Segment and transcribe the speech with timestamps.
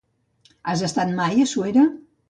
[0.73, 1.89] Has estat mai a Suera?